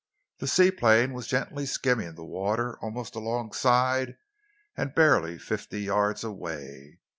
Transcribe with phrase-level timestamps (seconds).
[0.39, 4.17] The seaplane was gently skimming the water almost alongside,
[4.75, 6.97] and barely fifty yards away.